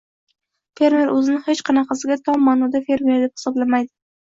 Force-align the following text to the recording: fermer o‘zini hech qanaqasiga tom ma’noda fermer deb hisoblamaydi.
fermer 0.79 1.11
o‘zini 1.17 1.41
hech 1.51 1.61
qanaqasiga 1.69 2.19
tom 2.31 2.43
ma’noda 2.49 2.85
fermer 2.91 3.23
deb 3.27 3.39
hisoblamaydi. 3.39 3.93